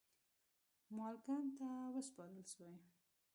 مالکم 0.95 1.45
ته 1.57 1.67
وسپارل 1.95 2.43
سوې. 2.55 2.77